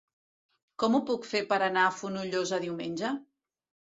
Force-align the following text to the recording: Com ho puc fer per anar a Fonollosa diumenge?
Com 0.83 0.95
ho 0.95 1.01
puc 1.09 1.27
fer 1.31 1.41
per 1.51 1.59
anar 1.65 1.83
a 1.89 1.91
Fonollosa 1.97 2.59
diumenge? 2.65 3.13